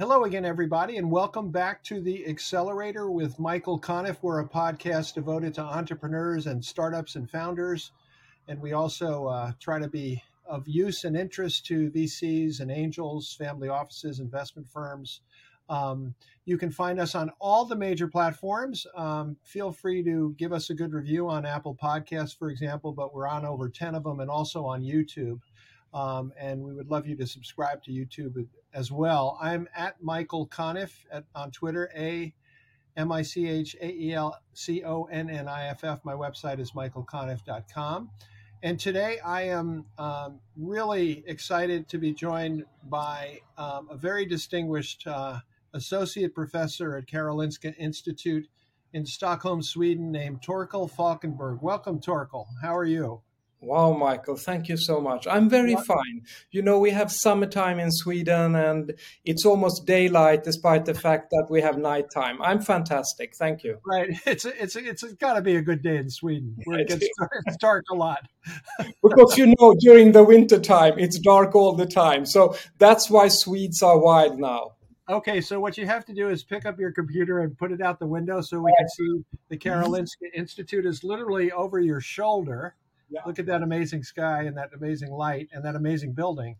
[0.00, 4.16] Hello again, everybody, and welcome back to the Accelerator with Michael Conniff.
[4.22, 7.92] We're a podcast devoted to entrepreneurs and startups and founders,
[8.48, 13.34] and we also uh, try to be of use and interest to VCs and angels,
[13.34, 15.20] family offices, investment firms.
[15.68, 16.14] Um,
[16.46, 18.86] you can find us on all the major platforms.
[18.96, 23.14] Um, feel free to give us a good review on Apple Podcasts, for example, but
[23.14, 25.40] we're on over 10 of them and also on YouTube.
[25.92, 29.38] Um, and we would love you to subscribe to YouTube as well.
[29.40, 32.32] I'm at Michael Conniff at, on Twitter, A
[32.96, 36.04] M I C H A E L C O N N I F F.
[36.04, 38.10] My website is michaelconniff.com.
[38.62, 45.06] And today I am um, really excited to be joined by um, a very distinguished
[45.06, 45.40] uh,
[45.72, 48.46] associate professor at Karolinska Institute
[48.92, 51.62] in Stockholm, Sweden, named Torkel Falkenberg.
[51.62, 52.46] Welcome, Torkel.
[52.60, 53.22] How are you?
[53.62, 55.26] Wow, Michael, thank you so much.
[55.26, 55.86] I'm very what?
[55.86, 56.22] fine.
[56.50, 58.94] You know, we have summertime in Sweden and
[59.26, 62.40] it's almost daylight despite the fact that we have nighttime.
[62.40, 63.36] I'm fantastic.
[63.36, 63.78] Thank you.
[63.86, 64.10] Right.
[64.26, 67.06] It's it's it's got to be a good day in Sweden where it gets
[67.60, 68.28] dark a lot.
[69.02, 72.24] because you know, during the winter time, it's dark all the time.
[72.24, 74.72] So that's why Swedes are wild now.
[75.10, 77.80] Okay, so what you have to do is pick up your computer and put it
[77.80, 82.76] out the window so we can see the Karolinska Institute is literally over your shoulder.
[83.10, 83.20] Yeah.
[83.26, 86.56] Look at that amazing sky and that amazing light and that amazing building.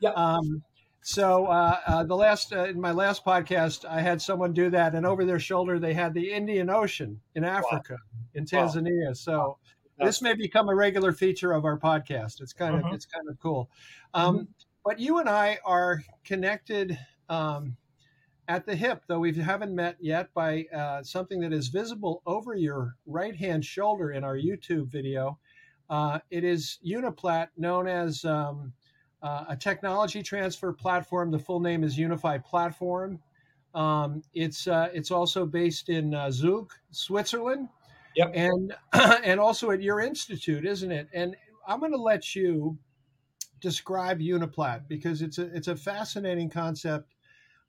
[0.00, 0.10] Yeah.
[0.10, 0.62] Um,
[1.02, 4.94] so uh, uh, the last uh, in my last podcast, I had someone do that,
[4.94, 8.20] and over their shoulder they had the Indian Ocean in Africa, wow.
[8.34, 9.08] in Tanzania.
[9.08, 9.12] Wow.
[9.12, 9.58] So
[9.98, 10.06] wow.
[10.06, 12.40] this may become a regular feature of our podcast.
[12.40, 12.94] It's kind of uh-huh.
[12.94, 13.68] it's kind of cool.
[14.14, 14.44] Um, mm-hmm.
[14.84, 17.76] But you and I are connected um,
[18.48, 22.54] at the hip, though we haven't met yet, by uh, something that is visible over
[22.54, 25.38] your right hand shoulder in our YouTube video.
[25.90, 28.72] Uh, it is Uniplat, known as um,
[29.22, 31.30] uh, a technology transfer platform.
[31.30, 33.18] The full name is Unify Platform.
[33.74, 37.68] Um, it's uh, it's also based in uh, Zug, Switzerland,
[38.14, 38.30] yep.
[38.34, 41.08] and and also at your institute, isn't it?
[41.12, 41.36] And
[41.66, 42.78] I'm going to let you
[43.60, 47.13] describe Uniplat because it's a it's a fascinating concept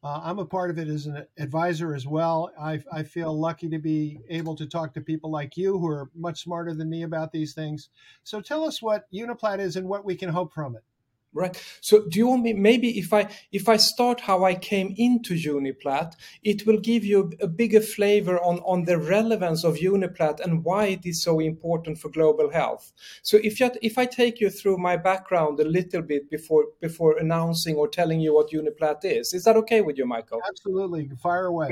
[0.05, 2.51] uh, I'm a part of it as an advisor as well.
[2.61, 6.11] I, I, feel lucky to be able to talk to people like you who are
[6.13, 7.89] much smarter than me about these things.
[8.23, 10.83] So tell us what Uniplat is and what we can hope from it
[11.35, 11.56] right?
[11.81, 15.34] So do you want me maybe if i if i start how i came into
[15.35, 16.13] uniplat
[16.44, 20.85] it will give you a bigger flavor on on the relevance of uniplat and why
[20.85, 22.91] it is so important for global health.
[23.22, 27.18] So if you if i take you through my background a little bit before before
[27.18, 30.41] announcing or telling you what uniplat is is that okay with you michael?
[30.47, 31.09] Absolutely.
[31.22, 31.69] Fire away.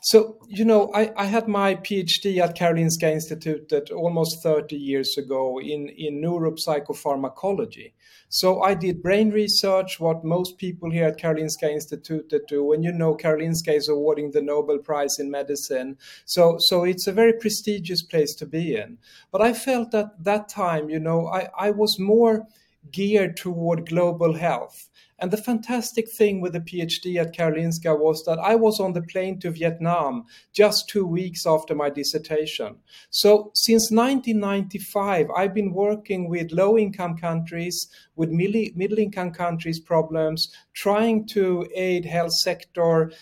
[0.00, 5.60] So, you know, I, I had my PhD at Karolinska Institute almost 30 years ago
[5.60, 7.92] in, in neuropsychopharmacology.
[8.28, 12.72] So I did brain research, what most people here at Karolinska Institute do.
[12.72, 15.98] And you know, Karolinska is awarding the Nobel Prize in medicine.
[16.24, 18.98] So, so it's a very prestigious place to be in.
[19.30, 22.46] But I felt at that time, you know, I, I was more
[22.90, 24.88] geared toward global health.
[25.22, 29.02] And the fantastic thing with the PhD at Karolinska was that I was on the
[29.02, 32.74] plane to Vietnam just two weeks after my dissertation.
[33.10, 40.52] So since 1995, I've been working with low income countries, with middle income countries' problems,
[40.74, 43.12] trying to aid health sector,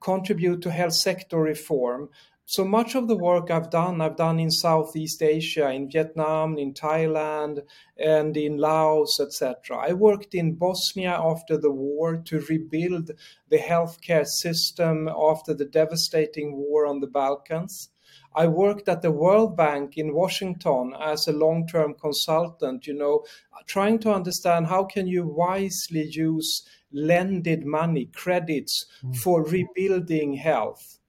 [0.00, 2.08] contribute to health sector reform
[2.48, 6.74] so much of the work I've done, I've done in Southeast Asia, in Vietnam, in
[6.74, 7.62] Thailand,
[7.98, 9.76] and in Laos, etc.
[9.76, 13.10] I worked in Bosnia after the war to rebuild
[13.48, 17.90] the healthcare system after the devastating war on the Balkans.
[18.32, 23.24] I worked at the World Bank in Washington as a long-term consultant, you know,
[23.66, 26.62] trying to understand how can you wisely use
[26.92, 29.14] lended money, credits mm-hmm.
[29.14, 31.00] for rebuilding health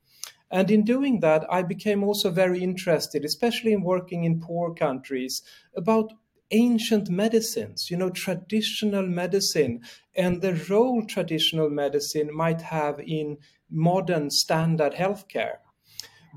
[0.49, 5.41] and in doing that, I became also very interested, especially in working in poor countries,
[5.75, 6.13] about
[6.51, 9.81] ancient medicines, you know, traditional medicine,
[10.15, 13.37] and the role traditional medicine might have in
[13.69, 15.57] modern standard healthcare.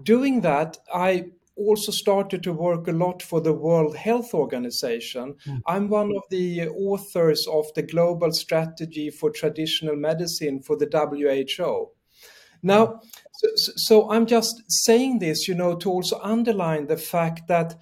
[0.03, 5.37] Doing that, I also started to work a lot for the World Health Organization.
[5.47, 5.61] Mm.
[5.67, 11.91] I'm one of the authors of the global strategy for traditional medicine for the WHO.
[12.63, 13.01] Now,
[13.33, 17.75] so, so, I'm just saying this, you know, to also underline the fact that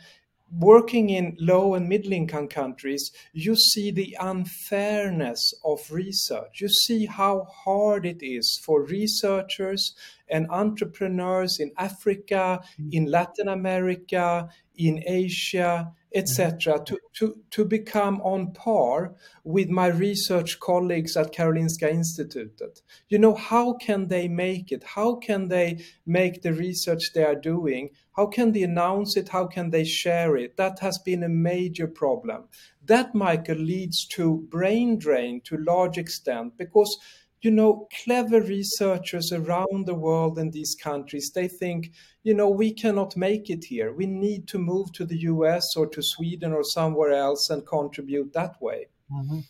[0.57, 6.61] working in low and middle income countries, you see the unfairness of research.
[6.61, 9.95] You see how hard it is for researchers
[10.29, 12.89] and entrepreneurs in Africa, mm-hmm.
[12.93, 16.85] in Latin America, in Asia, etc., mm-hmm.
[16.85, 19.15] to, to, to become on par
[19.45, 22.83] with my research colleagues at Karolinska Institutet.
[23.09, 24.85] You know, how can they make it?
[24.85, 27.91] How can they make the research they are doing?
[28.17, 29.29] How can they announce it?
[29.29, 30.57] How can they share it?
[30.57, 32.45] That has been a major problem.
[32.85, 36.99] That, Michael, leads to brain drain to a large extent because
[37.41, 41.93] you know, clever researchers around the world in these countries, they think,
[42.23, 43.93] you know, we cannot make it here.
[43.93, 48.33] We need to move to the US or to Sweden or somewhere else and contribute
[48.33, 48.89] that way.
[49.13, 49.41] Mm-hmm.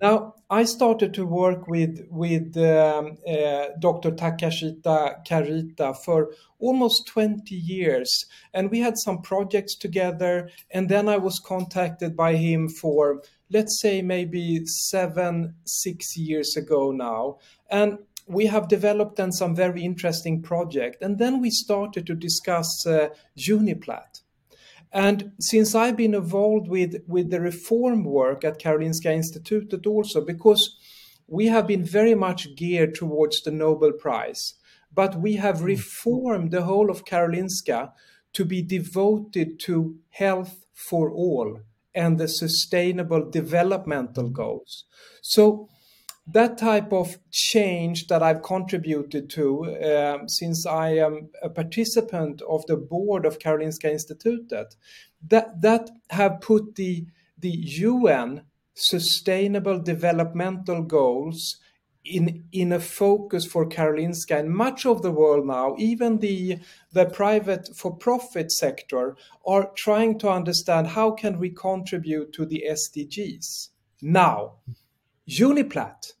[0.00, 4.10] Now, I started to work with with um, uh, Dr.
[4.10, 10.50] Takahisa Karita for almost 20 years, and we had some projects together.
[10.70, 13.22] And then I was contacted by him for,
[13.54, 17.38] let's say, maybe seven, six years ago now,
[17.70, 21.00] and we have developed then some very interesting project.
[21.00, 24.22] And then we started to discuss uh, Uniplat.
[24.92, 30.76] And since I've been involved with, with the reform work at Karolinska Institutet also, because
[31.28, 34.54] we have been very much geared towards the Nobel Prize,
[34.92, 35.66] but we have hmm.
[35.66, 37.92] reformed the whole of Karolinska
[38.32, 41.60] to be devoted to health for all
[41.94, 44.84] and the sustainable developmental goals.
[45.22, 45.68] So
[46.26, 52.64] that type of change that I've contributed to um, since I am a participant of
[52.66, 54.74] the board of Karolinska Institutet,
[55.28, 57.06] that that have put the
[57.38, 58.44] the UN
[58.74, 61.58] sustainable developmental goals
[62.04, 66.58] in in a focus for Karolinska and much of the world now even the
[66.92, 69.16] the private for profit sector
[69.46, 73.68] are trying to understand how can we contribute to the SDGs
[74.02, 74.56] now
[75.28, 76.12] Uniplat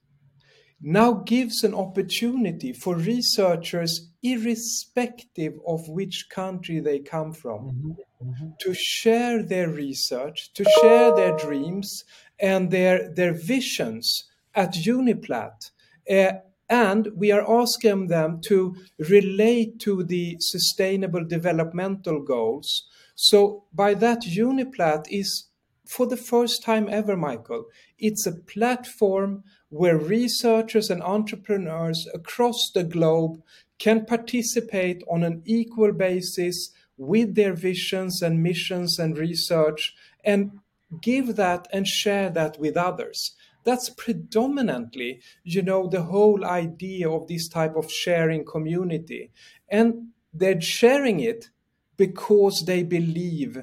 [0.86, 7.90] now gives an opportunity for researchers, irrespective of which country they come from, mm-hmm.
[8.28, 8.48] Mm-hmm.
[8.60, 12.04] to share their research, to share their dreams
[12.38, 15.70] and their, their visions at Uniplat.
[16.10, 16.32] Uh,
[16.68, 22.84] and we are asking them to relate to the sustainable developmental goals.
[23.14, 25.48] So, by that, Uniplat is
[25.86, 27.66] for the first time ever, Michael.
[27.98, 33.42] It's a platform where researchers and entrepreneurs across the globe
[33.78, 40.58] can participate on an equal basis with their visions and missions and research and
[41.00, 43.34] give that and share that with others.
[43.64, 49.32] That's predominantly, you know, the whole idea of this type of sharing community.
[49.68, 51.50] And they're sharing it
[51.96, 53.62] because they believe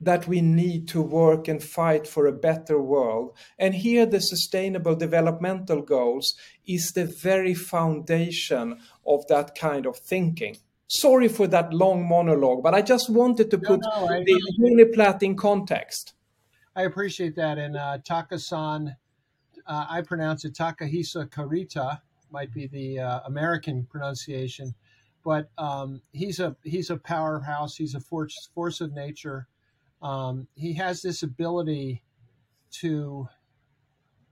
[0.00, 3.36] that we need to work and fight for a better world.
[3.58, 6.34] And here, the Sustainable Developmental Goals
[6.66, 10.56] is the very foundation of that kind of thinking.
[10.86, 15.36] Sorry for that long monologue, but I just wanted to put no, the Uniplat in
[15.36, 16.14] context.
[16.74, 17.58] I appreciate that.
[17.58, 18.96] And uh, Takasan,
[19.70, 22.00] uh, I pronounce it Takahisa Karita,
[22.30, 24.74] might be the uh, American pronunciation,
[25.24, 27.76] but um, he's a he's a powerhouse.
[27.76, 29.48] He's a force force of nature
[30.02, 32.02] um, he has this ability
[32.72, 33.28] to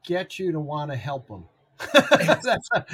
[0.05, 1.45] get you to want to help him.
[1.93, 2.85] that's a,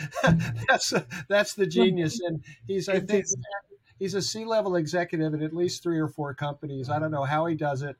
[0.68, 3.24] that's a, that's the genius, and he's I think
[3.98, 6.90] he's a C level executive at at least three or four companies.
[6.90, 7.96] I don't know how he does it.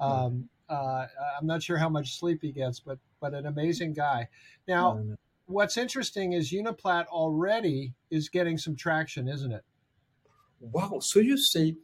[0.00, 1.06] Um, uh,
[1.38, 4.28] I'm not sure how much sleep he gets, but but an amazing guy.
[4.66, 5.02] Now,
[5.46, 9.64] what's interesting is Uniplat already is getting some traction, isn't it?
[10.60, 10.98] Wow!
[11.00, 11.76] So you see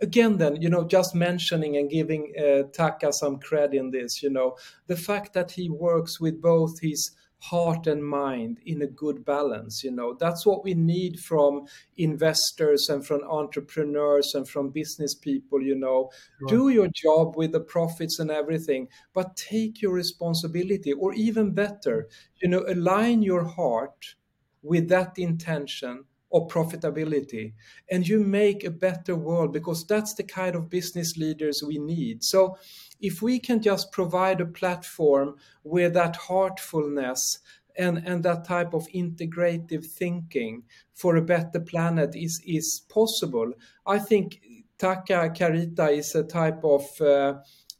[0.00, 4.30] again then you know just mentioning and giving uh, taka some credit in this you
[4.30, 7.12] know the fact that he works with both his
[7.50, 10.16] heart and mind in a good balance you know.
[10.18, 16.10] That's what we need from investors and from entrepreneurs and from business people you know.
[16.38, 16.48] Sure.
[16.48, 22.08] do your job with the profits and everything but take your responsibility or even better
[22.40, 24.14] you know align your heart
[24.62, 27.52] with that intention or profitability
[27.92, 32.24] and you make a better world because that's the kind of business leaders we need.
[32.24, 32.58] So
[33.04, 37.38] if we can just provide a platform where that heartfulness
[37.76, 40.62] and, and that type of integrative thinking
[40.94, 43.52] for a better planet is, is possible.
[43.86, 44.40] I think
[44.78, 47.34] Taka Karita is a type of uh,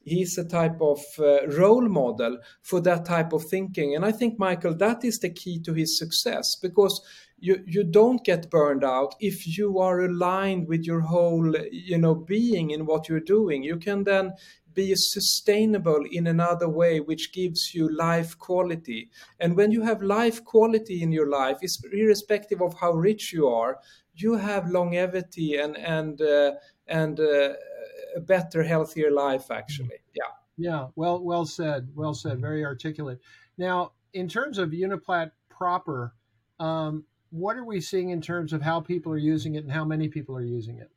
[0.04, 4.38] he's a type of uh, role model for that type of thinking and i think
[4.38, 7.00] michael that is the key to his success because
[7.38, 12.14] you you don't get burned out if you are aligned with your whole you know
[12.14, 14.32] being in what you're doing you can then
[14.74, 19.10] be sustainable in another way, which gives you life quality.
[19.40, 21.58] And when you have life quality in your life,
[21.92, 23.78] irrespective of how rich you are,
[24.14, 26.52] you have longevity and and uh,
[26.86, 27.54] and uh,
[28.16, 29.50] a better, healthier life.
[29.50, 30.30] Actually, yeah.
[30.56, 30.86] Yeah.
[30.94, 31.88] Well, well said.
[31.94, 32.40] Well said.
[32.40, 33.20] Very articulate.
[33.58, 36.14] Now, in terms of Uniplat proper,
[36.60, 39.84] um, what are we seeing in terms of how people are using it and how
[39.84, 40.90] many people are using it?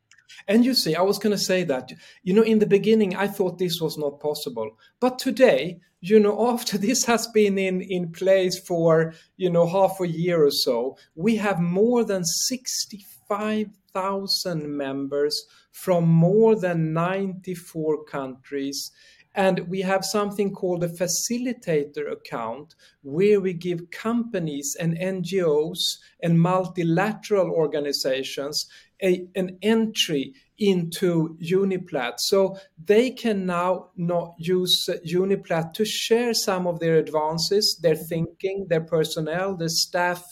[0.48, 1.92] And you see, I was going to say that,
[2.24, 4.78] you know, in the beginning, I thought this was not possible.
[5.00, 10.00] But today, you know, after this has been in, in place for, you know, half
[10.00, 18.92] a year or so, we have more than 65,000 members from more than 94 countries.
[19.36, 26.42] And we have something called a facilitator account where we give companies and NGOs and
[26.42, 28.66] multilateral organizations
[29.02, 32.16] a, an entry into Uniplat.
[32.18, 38.68] So they can now not use Uniplat to share some of their advances, their thinking,
[38.70, 40.24] their personnel, their staff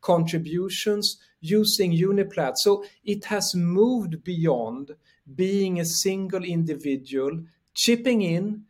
[0.00, 2.54] contributions using Uniplat.
[2.56, 4.92] So it has moved beyond
[5.34, 7.42] being a single individual
[7.74, 8.64] chipping in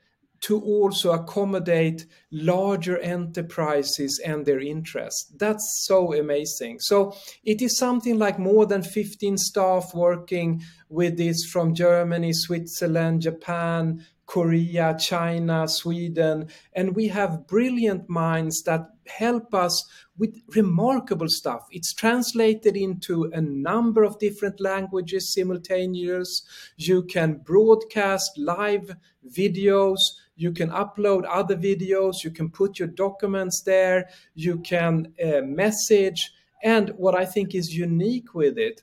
[0.44, 5.32] to also accommodate larger enterprises and their interests.
[5.38, 6.80] That's so amazing.
[6.80, 13.22] So it is something like more than 15 staff working with this from Germany, Switzerland,
[13.22, 19.84] Japan, Korea, China, Sweden, and we have brilliant minds that help us
[20.16, 21.66] with remarkable stuff.
[21.70, 26.42] It's translated into a number of different languages simultaneous.
[26.76, 28.96] You can broadcast live
[29.28, 29.98] videos.
[30.36, 32.24] You can upload other videos.
[32.24, 34.08] You can put your documents there.
[34.34, 36.32] You can uh, message.
[36.62, 38.82] And what I think is unique with it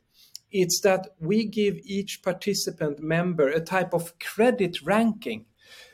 [0.52, 5.46] it's that we give each participant member a type of credit ranking.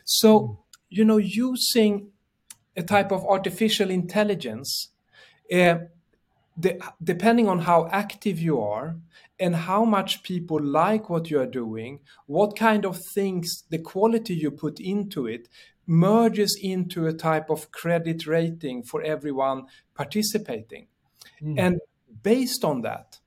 [0.04, 0.58] So, mm.
[0.90, 2.12] you know, using
[2.76, 4.90] a type of artificial intelligence,
[5.52, 5.80] uh,
[6.56, 8.96] the, depending on how active you are
[9.40, 14.34] and how much people like what you are doing, what kind of things, the quality
[14.34, 15.48] you put into it,
[15.86, 20.88] merges into a type of credit rating for everyone participating.
[21.42, 21.60] Mm.
[21.60, 21.80] And
[22.24, 23.20] based on that,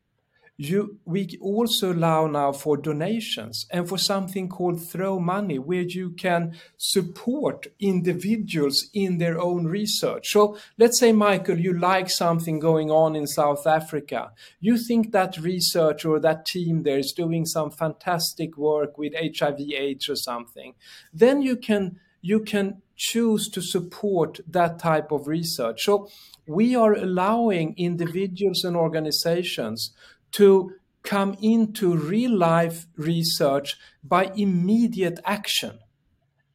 [0.60, 6.10] you, we also allow now for donations and for something called throw money where you
[6.10, 10.28] can support individuals in their own research.
[10.28, 14.32] So let's say michael you like something going on in south africa.
[14.60, 19.60] You think that research or that team there is doing some fantastic work with hiv
[19.60, 20.74] aids or something.
[21.10, 25.84] Then you can you can choose to support that type of research.
[25.84, 26.10] So
[26.46, 29.94] we are allowing individuals and organizations
[30.32, 35.78] to come into real life research by immediate action.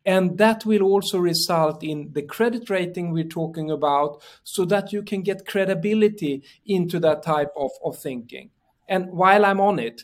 [0.05, 5.01] And that will also result in the credit rating we're talking about so that you
[5.01, 8.51] can get credibility into that type of, of thinking.
[8.87, 10.03] And while I'm on it,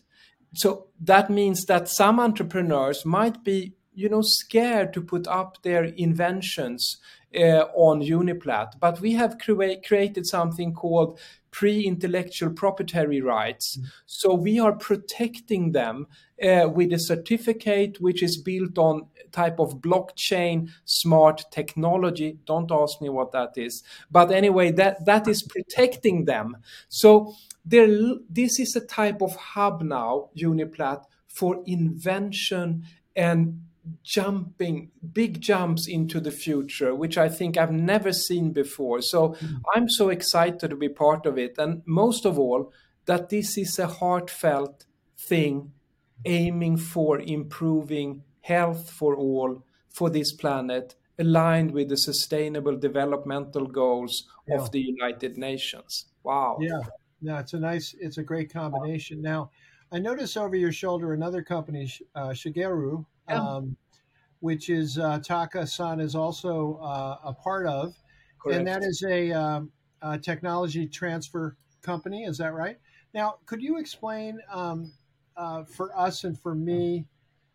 [0.55, 5.83] so that means that some entrepreneurs might be you know scared to put up their
[5.83, 6.97] inventions
[7.35, 11.19] uh, on Uniplat, but we have cre- created something called
[11.51, 13.77] pre-intellectual proprietary rights.
[13.77, 13.85] Mm.
[14.05, 16.07] So we are protecting them
[16.41, 22.37] uh, with a certificate which is built on type of blockchain smart technology.
[22.45, 26.57] Don't ask me what that is, but anyway, that that is protecting them.
[26.89, 27.33] So
[27.65, 27.87] there,
[28.29, 32.83] this is a type of hub now, Uniplat, for invention
[33.15, 33.61] and
[34.03, 39.01] jumping big jumps into the future which i think i've never seen before.
[39.01, 39.61] So mm.
[39.73, 41.57] i'm so excited to be part of it.
[41.57, 42.71] And most of all
[43.05, 44.85] that this is a heartfelt
[45.17, 45.71] thing
[46.25, 54.27] aiming for improving health for all for this planet aligned with the sustainable developmental goals
[54.47, 54.57] yeah.
[54.57, 56.05] of the united nations.
[56.23, 56.57] Wow.
[56.59, 56.81] Yeah.
[57.21, 59.21] Yeah it's a nice it's a great combination.
[59.21, 59.49] Now
[59.91, 63.05] i notice over your shoulder another company uh, shigeru
[63.39, 63.75] um,
[64.39, 67.95] which is uh, Taka San is also uh, a part of.
[68.41, 68.57] Correct.
[68.57, 69.71] And that is a, um,
[70.01, 72.23] a, technology transfer company.
[72.23, 72.77] Is that right?
[73.13, 74.91] Now, could you explain um,
[75.37, 77.05] uh, for us and for me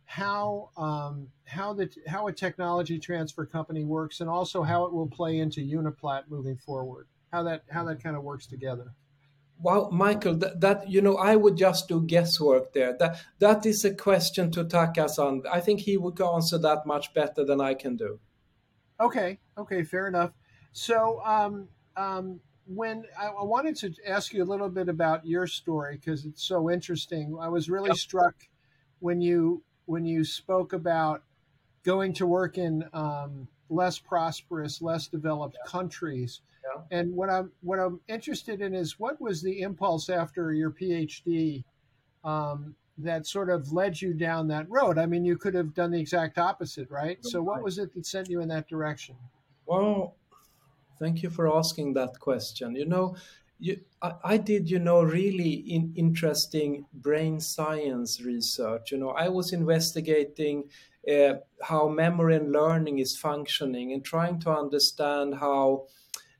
[0.04, 5.08] how um, how the how a technology transfer company works, and also how it will
[5.08, 7.08] play into Uniplat moving forward?
[7.32, 8.92] How that how that kind of works together?
[9.60, 12.94] Well, Michael, that, that, you know, I would just do guesswork there.
[12.98, 15.46] That that is a question to Takasan.
[15.50, 18.20] I think he would answer that much better than I can do.
[19.00, 20.32] Okay, okay, fair enough.
[20.72, 25.46] So, um, um, when I, I, wanted to ask you a little bit about your
[25.46, 27.36] story because it's so interesting.
[27.40, 27.96] I was really yep.
[27.96, 28.34] struck
[28.98, 31.22] when you when you spoke about
[31.84, 35.70] going to work in um, less prosperous, less developed yeah.
[35.70, 36.40] countries.
[36.66, 36.98] Yeah.
[36.98, 41.64] And what I'm what I'm interested in is what was the impulse after your PhD
[42.24, 44.98] um, that sort of led you down that road?
[44.98, 47.18] I mean, you could have done the exact opposite, right?
[47.22, 49.14] So, what was it that sent you in that direction?
[49.66, 50.16] Well,
[50.98, 52.74] thank you for asking that question.
[52.74, 53.16] You know,
[53.58, 58.92] you, I, I, did, you know, really in, interesting brain science research.
[58.92, 60.64] You know, I was investigating
[61.10, 65.86] uh, how memory and learning is functioning and trying to understand how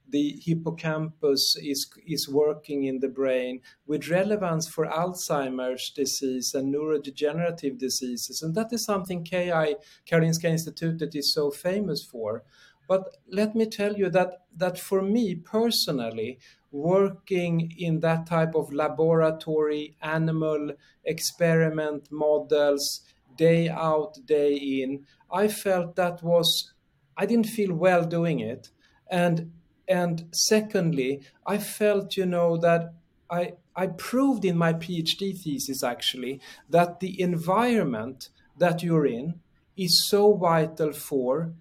[0.09, 7.79] the hippocampus is, is working in the brain with relevance for Alzheimer's disease and neurodegenerative
[7.79, 8.43] diseases.
[8.43, 9.77] And that is something KI,
[10.09, 12.45] Karolinska Institute, is so famous for.
[12.89, 16.39] But let me tell you that, that for me personally,
[16.71, 20.73] working in that type of laboratory, animal
[21.05, 23.01] experiment models,
[23.37, 26.73] day out, day in, I felt that was,
[27.17, 28.71] I didn't feel well doing it.
[29.11, 29.53] And
[29.89, 32.95] and secondly, I felt, you know, that
[33.31, 36.41] I I proved in my PhD thesis actually
[36.71, 39.41] that the environment that you're in
[39.77, 41.53] is so vital for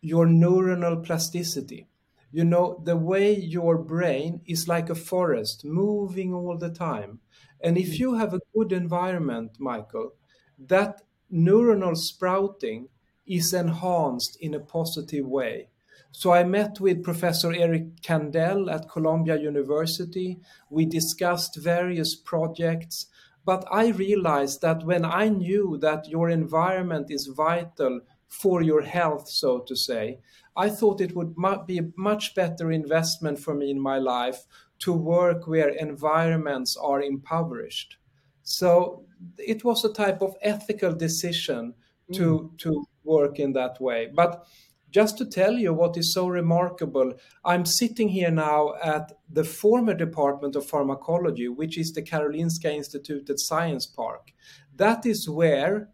[0.00, 1.86] your neuronal plasticity.
[2.32, 7.20] You know, the way your brain is like a forest moving all the time.
[7.62, 7.94] And if hmm.
[7.94, 10.14] you have a good environment, Michael,
[10.58, 11.02] that
[11.32, 12.88] neuronal sprouting
[13.26, 15.68] is enhanced in a positive way.
[16.12, 20.38] So I met with Professor Eric Kandel at Columbia University.
[20.70, 23.06] We discussed various projects,
[23.44, 29.28] but I realized that when I knew that your environment is vital for your health,
[29.28, 30.20] so to say,
[30.54, 31.34] I thought it would
[31.66, 34.44] be a much better investment for me in my life
[34.80, 37.96] to work where environments are impoverished.
[38.42, 39.06] So
[39.38, 41.74] it was a type of ethical decision
[42.12, 42.58] to mm.
[42.58, 44.10] to work in that way.
[44.12, 44.46] But
[44.92, 49.94] just to tell you what is so remarkable, I'm sitting here now at the former
[49.94, 54.32] Department of Pharmacology, which is the Karolinska Institute at Science Park.
[54.76, 55.88] That is where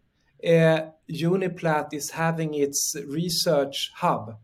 [0.45, 4.37] uh, Uniplat is having its research hub.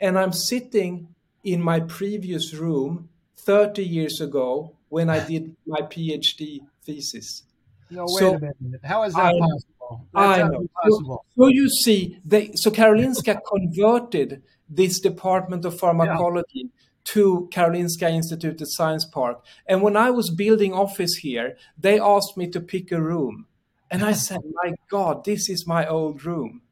[0.00, 6.60] And I'm sitting in my previous room 30 years ago when I did my PhD
[6.84, 7.42] thesis.
[7.90, 8.80] No, wait so, a minute.
[8.84, 9.81] How is that I, possible?
[10.14, 10.66] I know.
[10.88, 16.68] So, so, you see, they, so Karolinska converted this department of pharmacology yeah.
[17.04, 19.44] to Karolinska Institute at Science Park.
[19.66, 23.46] And when I was building office here, they asked me to pick a room.
[23.90, 26.62] And I said, my God, this is my old room.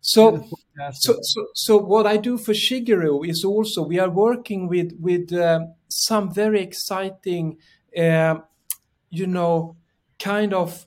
[0.00, 0.46] So,
[0.92, 5.32] so, so, so what I do for Shigeru is also we are working with with
[5.32, 7.56] uh, some very exciting,
[7.98, 8.36] uh,
[9.10, 9.76] you know,
[10.20, 10.86] kind of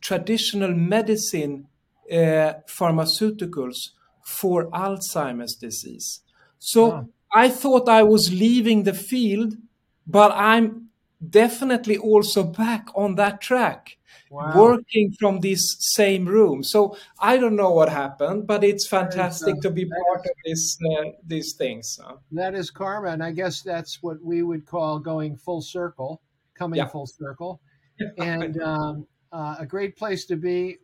[0.00, 1.66] traditional medicine
[2.10, 3.90] uh, pharmaceuticals
[4.24, 6.20] for Alzheimer's disease.
[6.58, 7.04] So ah.
[7.32, 9.54] I thought I was leaving the field,
[10.06, 10.88] but I'm
[11.28, 13.96] definitely also back on that track.
[14.30, 14.52] Wow.
[14.54, 16.62] working from this same room.
[16.62, 20.30] So I don't know what happened, but it's fantastic is, uh, to be part is,
[20.30, 21.98] of this uh, these things.
[22.32, 26.20] That is karma, and I guess that's what we would call going full circle,
[26.54, 26.88] coming yeah.
[26.88, 27.60] full circle.
[28.18, 30.78] and um, uh, a great place to be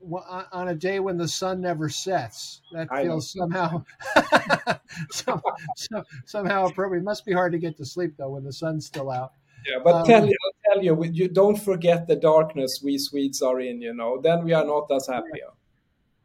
[0.52, 2.60] on a day when the sun never sets.
[2.72, 3.84] That feels somehow
[5.10, 5.40] some,
[5.76, 7.00] some, somehow appropriate.
[7.00, 9.32] It must be hard to get to sleep though when the sun's still out.
[9.66, 13.40] Yeah, but um, tell you, I'll tell you, you don't forget the darkness we Swedes
[13.40, 13.80] are in.
[13.80, 15.40] You know, then we are not as happy.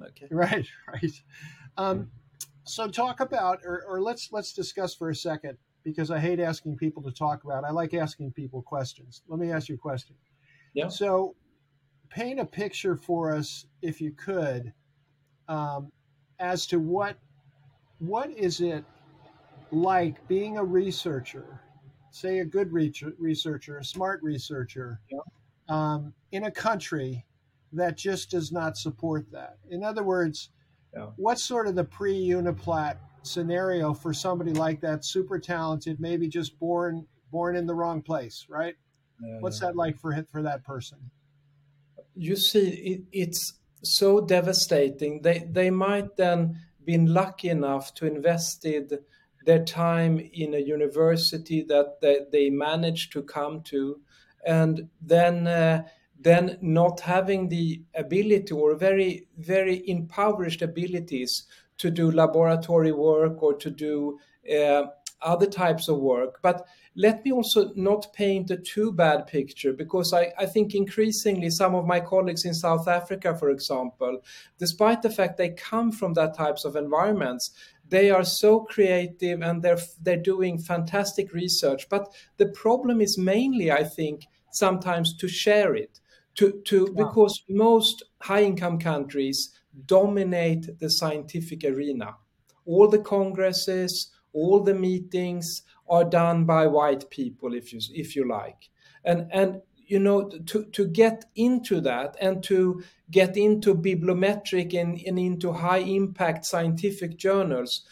[0.01, 0.27] Okay.
[0.29, 1.21] Right, right.
[1.77, 2.11] Um,
[2.63, 6.75] so talk about, or, or let's let's discuss for a second because I hate asking
[6.77, 7.63] people to talk about.
[7.63, 9.21] I like asking people questions.
[9.27, 10.15] Let me ask you a question.
[10.73, 10.89] Yeah.
[10.89, 11.35] So
[12.09, 14.73] paint a picture for us, if you could,
[15.47, 15.91] um,
[16.39, 17.17] as to what
[17.99, 18.85] what is it
[19.71, 21.61] like being a researcher,
[22.11, 25.19] say a good researcher, a smart researcher, yeah.
[25.67, 27.25] um, in a country
[27.73, 29.57] that just does not support that.
[29.69, 30.49] In other words,
[30.95, 31.07] yeah.
[31.17, 37.05] what's sort of the pre-Uniplat scenario for somebody like that, super talented, maybe just born
[37.31, 38.75] born in the wrong place, right?
[39.21, 40.97] Yeah, what's that like for for that person?
[42.19, 45.21] You see, it, it's so devastating.
[45.21, 48.99] They they might then been lucky enough to invested
[49.45, 54.01] their time in a university that they, they managed to come to,
[54.45, 55.83] and then uh,
[56.19, 61.45] then not having the ability or very very impoverished abilities
[61.77, 64.19] to do laboratory work or to do
[64.53, 64.83] uh,
[65.21, 66.39] other types of work.
[66.41, 71.49] But let me also not paint a too bad picture because I, I think increasingly
[71.49, 74.21] some of my colleagues in South Africa, for example,
[74.57, 77.51] despite the fact they come from that types of environments,
[77.87, 81.89] they are so creative and they're they're doing fantastic research.
[81.89, 85.99] But the problem is mainly, I think, sometimes to share it.
[86.35, 92.15] To, to because most high income countries dominate the scientific arena.
[92.65, 98.27] All the congresses, all the meetings are done by white people, if you if you
[98.27, 98.69] like,
[99.03, 104.99] and and you know to to get into that and to get into bibliometric and,
[105.05, 107.85] and into high impact scientific journals,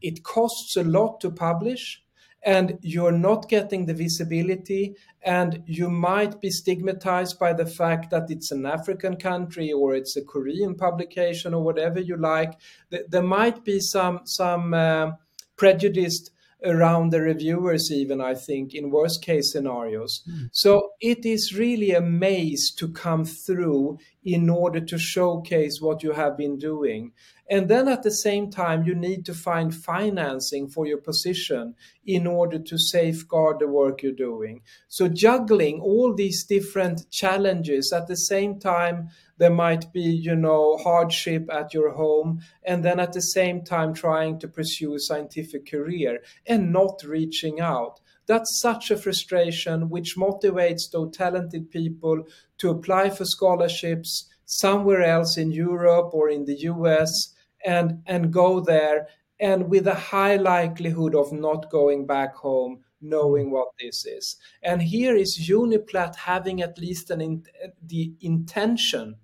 [0.00, 2.04] it costs a lot to publish
[2.44, 8.30] and you're not getting the visibility and you might be stigmatized by the fact that
[8.30, 12.52] it's an african country or it's a korean publication or whatever you like.
[12.90, 15.12] There might be some some uh,
[15.56, 16.30] prejudiced
[16.64, 20.48] around the reviewers even i think in worst case scenarios mm.
[20.52, 26.12] so it is really a maze to come through in order to showcase what you
[26.12, 27.12] have been doing
[27.50, 31.74] and then at the same time you need to find financing for your position
[32.06, 34.62] in order to safeguard the work you're doing.
[34.88, 40.76] So juggling all these different challenges at the same time there might be you know
[40.76, 45.70] hardship at your home and then at the same time trying to pursue a scientific
[45.70, 48.00] career and not reaching out.
[48.26, 52.24] That's such a frustration which motivates those talented people
[52.58, 57.33] to apply for scholarships somewhere else in Europe or in the US
[57.64, 59.08] and and go there
[59.40, 64.80] and with a high likelihood of not going back home knowing what this is and
[64.80, 67.42] here is uniplat having at least an in,
[67.82, 69.16] the intention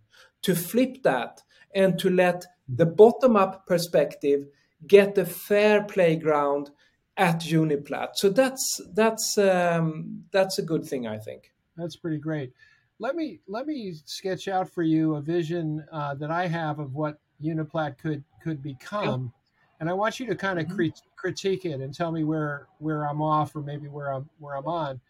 [0.42, 1.42] to flip that
[1.74, 4.46] and to let the bottom up perspective
[4.86, 6.70] get a fair playground
[7.16, 8.10] at Uniplat.
[8.14, 11.52] So that's that's um, that's a good thing, I think.
[11.76, 12.52] That's pretty great.
[12.98, 16.94] Let me let me sketch out for you a vision uh, that I have of
[16.94, 19.32] what Uniplat could could become,
[19.80, 20.76] and I want you to kind of mm-hmm.
[20.76, 24.56] crit- critique it and tell me where where I'm off or maybe where I'm where
[24.56, 25.00] I'm on.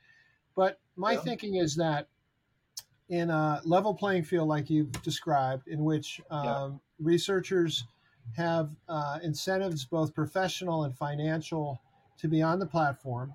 [0.55, 1.21] But my yeah.
[1.21, 2.09] thinking is that
[3.09, 6.69] in a level playing field like you've described, in which um, yeah.
[7.01, 7.85] researchers
[8.37, 11.81] have uh, incentives, both professional and financial,
[12.19, 13.35] to be on the platform.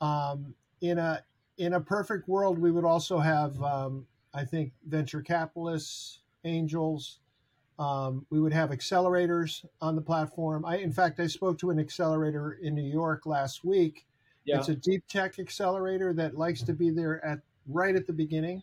[0.00, 1.22] Um, in a
[1.58, 7.18] in a perfect world, we would also have, um, I think, venture capitalists, angels.
[7.82, 10.64] Um, we would have accelerators on the platform.
[10.64, 14.06] I, in fact, I spoke to an accelerator in New York last week.
[14.44, 14.58] Yeah.
[14.58, 18.62] It's a deep tech accelerator that likes to be there at right at the beginning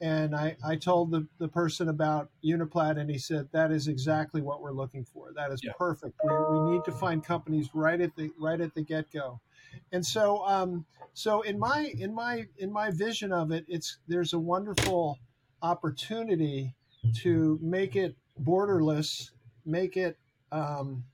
[0.00, 4.42] and I, I told the, the person about Uniplat, and he said that is exactly
[4.42, 5.32] what we're looking for.
[5.34, 5.72] That is yeah.
[5.78, 6.20] perfect.
[6.22, 9.40] We, we need to find companies right at the right at the get go,
[9.92, 14.34] and so um, so in my in my in my vision of it, it's there's
[14.34, 15.18] a wonderful
[15.62, 16.74] opportunity
[17.16, 19.30] to make it borderless,
[19.64, 20.16] make it
[20.52, 21.04] um,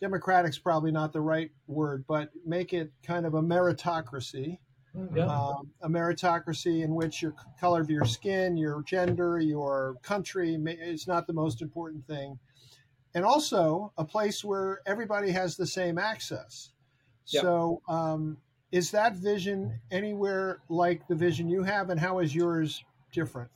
[0.00, 4.58] democratic's probably not the right word, but make it kind of a meritocracy
[5.14, 5.26] yeah.
[5.26, 11.06] Um, a meritocracy in which your color of your skin, your gender, your country is
[11.06, 12.38] not the most important thing.
[13.14, 16.72] And also a place where everybody has the same access.
[17.26, 17.42] Yeah.
[17.42, 18.38] So, um,
[18.72, 23.50] is that vision anywhere like the vision you have, and how is yours different?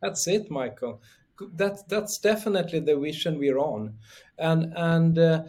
[0.00, 1.02] That's it, Michael.
[1.54, 3.94] That that's definitely the vision we're on,
[4.38, 5.42] and and uh,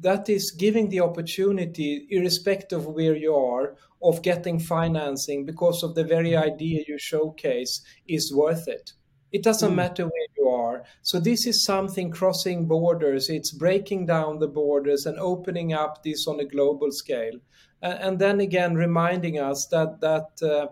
[0.00, 5.94] that is giving the opportunity, irrespective of where you are, of getting financing because of
[5.94, 8.92] the very idea you showcase is worth it.
[9.30, 9.76] It doesn't mm.
[9.76, 10.84] matter where you are.
[11.02, 13.30] So this is something crossing borders.
[13.30, 17.38] It's breaking down the borders and opening up this on a global scale.
[17.80, 20.46] And, and then again, reminding us that that.
[20.46, 20.68] Uh,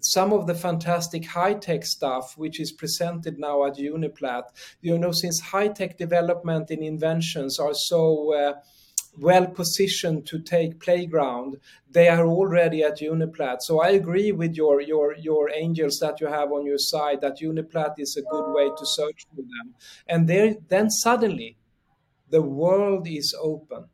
[0.00, 4.44] some of the fantastic high tech stuff which is presented now at Uniplat.
[4.80, 8.54] You know, since high tech development and inventions are so uh,
[9.18, 11.56] well positioned to take playground,
[11.90, 13.62] they are already at Uniplat.
[13.62, 17.40] So I agree with your your your angels that you have on your side that
[17.40, 19.74] Uniplat is a good way to search for them.
[20.06, 21.56] And there, then suddenly,
[22.30, 23.86] the world is open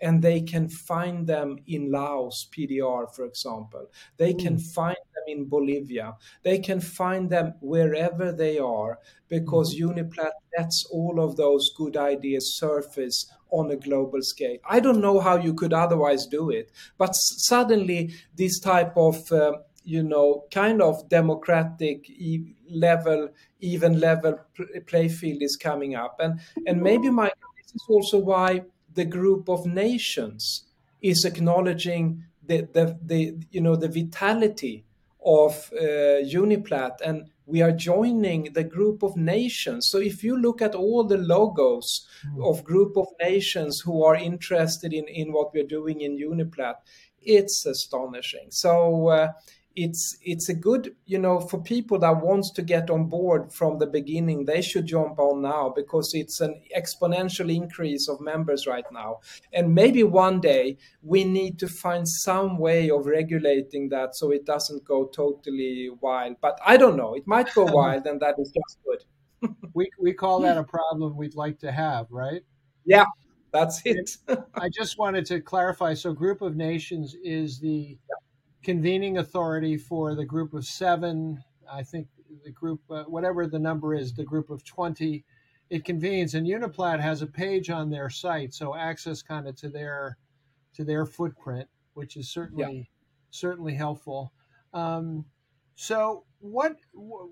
[0.00, 3.86] and they can find them in Laos, PDR, for example.
[4.16, 4.62] They can mm.
[4.74, 6.16] find them in Bolivia.
[6.42, 9.88] They can find them wherever they are because mm.
[9.88, 14.56] Uniplat lets all of those good ideas surface on a global scale.
[14.68, 19.52] I don't know how you could otherwise do it, but suddenly this type of uh,
[19.84, 23.28] you know kind of democratic e- level
[23.60, 24.38] even level
[24.86, 28.60] play field is coming up and and maybe my this is also why
[28.94, 30.64] the group of nations
[31.00, 34.84] is acknowledging the the, the you know the vitality
[35.24, 39.88] of uh, Uniplat and we are joining the group of nations.
[39.90, 42.48] So if you look at all the logos mm.
[42.48, 46.76] of group of nations who are interested in, in what we're doing in Uniplat,
[47.20, 48.46] it's astonishing.
[48.50, 49.28] So uh,
[49.76, 53.78] it's it's a good you know for people that wants to get on board from
[53.78, 58.84] the beginning they should jump on now because it's an exponential increase of members right
[58.90, 59.20] now.
[59.52, 64.44] And maybe one day we need to find some way of regulating that so it
[64.44, 66.36] doesn't go totally wild.
[66.40, 67.14] But i don't know.
[67.14, 69.04] It might go wild and that is just good.
[69.74, 72.42] We we call that a problem we'd like to have right?
[72.84, 73.06] Yeah
[73.52, 74.16] that's it.
[74.54, 75.94] I just wanted to clarify.
[75.94, 78.29] So group of nations is the yeah
[78.62, 81.42] convening authority for the group of seven.
[81.70, 82.08] I think
[82.44, 85.24] the group, uh, whatever the number is, the group of 20,
[85.70, 86.34] it convenes.
[86.34, 90.18] And Uniplat has a page on their site, so access kind of to their
[90.74, 92.82] to their footprint, which is certainly yeah.
[93.30, 94.32] certainly helpful.
[94.72, 95.24] Um,
[95.74, 97.28] so, what, what,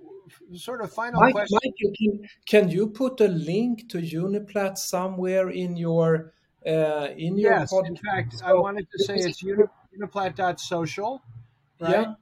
[0.54, 1.58] sort of final Mike, question?
[1.62, 6.32] Mike, can, can you put a link to Uniplat somewhere in your
[6.66, 7.86] uh, in your yes, podcast?
[7.86, 11.22] in fact, I wanted to say it's Uniplat uniplat.social,
[11.80, 11.90] right?
[11.90, 12.14] Yeah.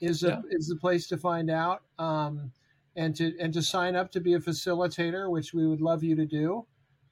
[0.00, 0.40] Is a yeah.
[0.50, 1.82] is the place to find out.
[1.98, 2.52] Um,
[2.96, 6.14] and to and to sign up to be a facilitator, which we would love you
[6.16, 6.66] to do.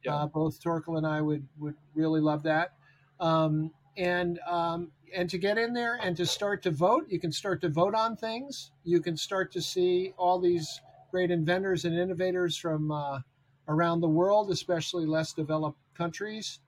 [0.05, 0.17] Yeah.
[0.17, 2.73] Uh, both Torkel and I would would really love that.
[3.21, 7.33] Um, and um, and to get in there and to start to vote, you can
[7.33, 8.73] start to vote on things.
[8.85, 10.81] You can start to see all these
[11.11, 13.21] great inventors and innovators from uh,
[13.69, 16.61] around the world, especially less developed countries.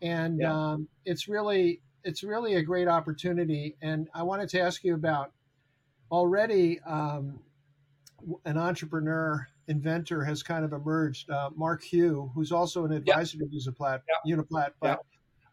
[0.00, 0.52] And yeah.
[0.52, 3.76] um, it's really it's really a great opportunity.
[3.82, 5.32] And I wanted to ask you about
[6.10, 7.40] already um,
[8.44, 11.30] an entrepreneur inventor has kind of emerged.
[11.30, 15.04] Uh, Mark Hugh, who's also an advisor to Uniplat, Uniplat, but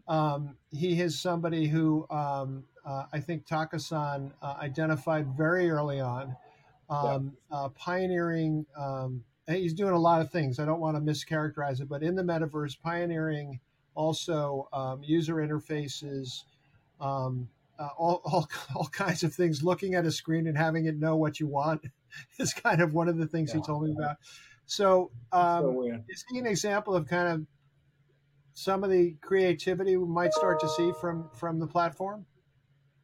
[0.07, 6.35] um, he is somebody who um, uh, I think Takasan uh, identified very early on,
[6.89, 8.65] um, uh, pioneering.
[8.77, 10.59] Um, he's doing a lot of things.
[10.59, 13.59] I don't want to mischaracterize it, but in the metaverse, pioneering
[13.95, 16.43] also um, user interfaces,
[17.01, 19.63] um, uh, all, all, all kinds of things.
[19.63, 21.81] Looking at a screen and having it know what you want
[22.39, 23.61] is kind of one of the things yeah.
[23.61, 24.17] he told me about.
[24.67, 27.45] So, um, so is he an example of kind of
[28.53, 32.25] some of the creativity we might start to see from from the platform?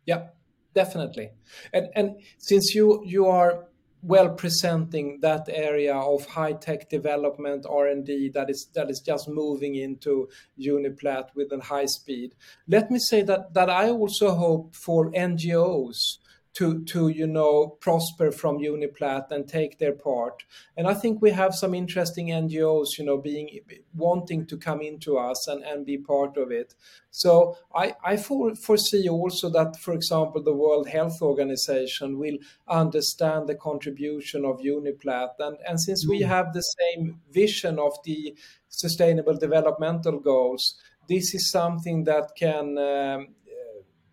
[0.05, 0.35] Yep,
[0.73, 1.29] definitely.
[1.71, 3.67] And and since you you are
[4.03, 9.75] well presenting that area of high tech development R&D that is that is just moving
[9.75, 10.27] into
[10.59, 12.35] Uniplat with a high speed.
[12.67, 16.17] Let me say that that I also hope for NGOs
[16.53, 20.43] to to you know prosper from Uniplat and take their part.
[20.75, 23.59] And I think we have some interesting NGOs, you know, being
[23.95, 26.73] wanting to come into us and, and be part of it.
[27.09, 32.37] So I, I for, foresee also that, for example, the World Health Organization will
[32.67, 35.31] understand the contribution of Uniplat.
[35.39, 36.27] And, and since we mm.
[36.27, 38.35] have the same vision of the
[38.69, 40.75] sustainable developmental goals,
[41.07, 43.27] this is something that can um,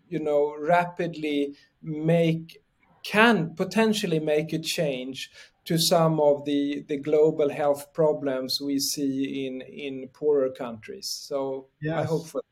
[0.09, 1.55] you know rapidly
[1.89, 2.63] make
[3.03, 5.31] can potentially make a change
[5.65, 11.09] to some of the, the global health problems we see in, in poorer countries.
[11.09, 11.99] So yes.
[11.99, 12.43] I hope for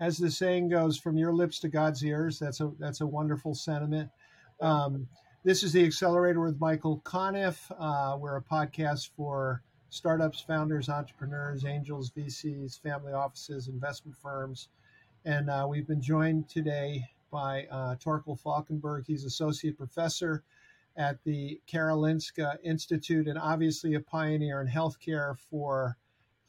[0.00, 2.38] as the saying goes, from your lips to God's ears.
[2.38, 4.10] That's a that's a wonderful sentiment.
[4.60, 5.06] Um,
[5.44, 7.70] this is the Accelerator with Michael Conniff.
[7.78, 14.68] Uh, we're a podcast for startups, founders, entrepreneurs, angels, VCs, family offices, investment firms,
[15.26, 19.06] and uh, we've been joined today by uh, Torkel Falkenberg.
[19.06, 20.42] He's associate professor
[20.96, 25.96] at the Karolinska Institute and obviously a pioneer in healthcare for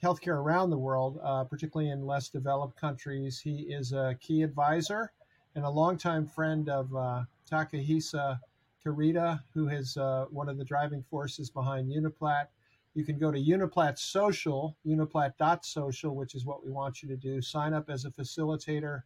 [0.04, 3.40] healthcare around the world, uh, particularly in less developed countries.
[3.40, 5.12] He is a key advisor
[5.56, 8.40] and a longtime friend of uh, Takahisa
[8.84, 12.48] Kurita, who is uh, one of the driving forces behind Uniplat.
[12.94, 17.42] You can go to Uniplat Social, uniplat.social, which is what we want you to do.
[17.42, 19.04] Sign up as a facilitator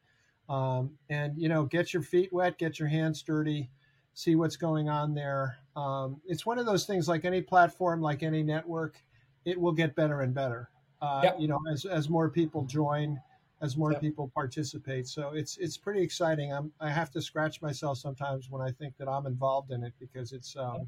[0.50, 3.70] um, and you know get your feet wet get your hands dirty
[4.14, 8.24] see what's going on there um, it's one of those things like any platform like
[8.24, 9.02] any network
[9.46, 10.70] it will get better and better
[11.02, 11.36] uh, yep.
[11.40, 13.20] you know as, as more people join
[13.62, 14.02] as more yep.
[14.02, 18.62] people participate so it's it's pretty exciting I'm, i have to scratch myself sometimes when
[18.62, 20.88] i think that i'm involved in it because it's um, yep.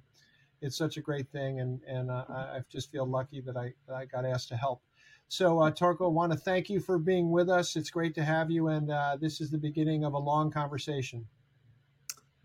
[0.61, 3.95] it's such a great thing and and uh, i just feel lucky that i that
[3.95, 4.81] i got asked to help
[5.29, 7.75] so, uh, I want to thank you for being with us.
[7.75, 11.25] It's great to have you, and uh, this is the beginning of a long conversation.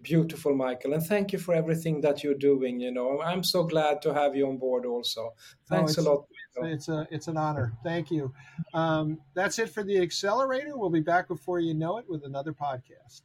[0.02, 0.94] beautiful, Michael.
[0.94, 2.80] And thank you for everything that you're doing.
[2.80, 5.32] You know, I'm so glad to have you on board also.
[5.68, 6.26] Thanks oh, a lot.
[6.64, 7.72] It's a it's an honor.
[7.84, 8.34] Thank you.
[8.74, 10.76] Um, that's it for the accelerator.
[10.76, 13.22] We'll be back before you know it with another podcast.